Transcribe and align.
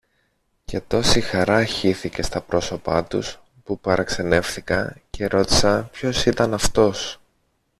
Και 0.65 0.79
τόση 0.81 1.21
χαρά 1.21 1.65
χύθηκε 1.65 2.21
στα 2.21 2.41
πρόσωπα 2.41 3.03
τους, 3.05 3.39
που 3.63 3.79
παραξενεύθηκα 3.79 4.97
και 5.09 5.27
ρώτησα 5.27 5.89
ποιος 5.91 6.25
ήταν 6.25 6.53
αυτός. 6.53 7.21